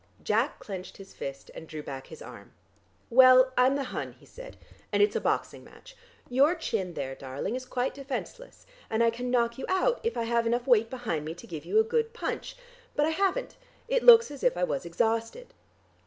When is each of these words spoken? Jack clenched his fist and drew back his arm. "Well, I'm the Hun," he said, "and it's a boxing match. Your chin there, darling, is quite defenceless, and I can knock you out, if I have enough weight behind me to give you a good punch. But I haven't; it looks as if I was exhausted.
Jack 0.23 0.57
clenched 0.57 0.97
his 0.97 1.13
fist 1.13 1.51
and 1.53 1.67
drew 1.67 1.83
back 1.83 2.07
his 2.07 2.23
arm. 2.23 2.53
"Well, 3.11 3.53
I'm 3.55 3.75
the 3.75 3.83
Hun," 3.93 4.13
he 4.13 4.25
said, 4.25 4.57
"and 4.91 5.03
it's 5.03 5.15
a 5.15 5.21
boxing 5.21 5.63
match. 5.63 5.95
Your 6.27 6.55
chin 6.55 6.95
there, 6.95 7.13
darling, 7.13 7.53
is 7.55 7.67
quite 7.67 7.93
defenceless, 7.93 8.65
and 8.89 9.03
I 9.03 9.11
can 9.11 9.29
knock 9.29 9.59
you 9.59 9.65
out, 9.69 9.99
if 10.03 10.17
I 10.17 10.23
have 10.23 10.47
enough 10.47 10.65
weight 10.65 10.89
behind 10.89 11.23
me 11.23 11.35
to 11.35 11.45
give 11.45 11.65
you 11.65 11.79
a 11.79 11.83
good 11.83 12.13
punch. 12.15 12.55
But 12.95 13.05
I 13.05 13.09
haven't; 13.11 13.57
it 13.87 14.01
looks 14.03 14.31
as 14.31 14.43
if 14.43 14.57
I 14.57 14.63
was 14.63 14.87
exhausted. 14.87 15.53